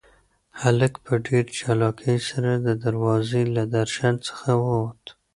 هلک 0.61 0.93
په 1.05 1.13
ډېر 1.27 1.45
چالاکۍ 1.57 2.17
سره 2.29 2.51
د 2.55 2.67
دروازې 2.85 3.41
له 3.55 3.63
درشل 3.75 4.15
څخه 4.27 4.47
ووت. 4.63 5.03